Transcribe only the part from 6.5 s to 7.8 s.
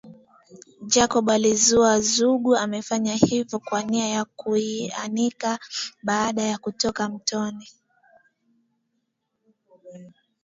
kutoka mtoni